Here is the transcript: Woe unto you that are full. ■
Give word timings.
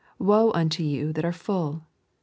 Woe 0.29 0.51
unto 0.55 0.81
you 0.81 1.13
that 1.13 1.23
are 1.23 1.31
full. 1.31 1.73
■ 1.73 1.81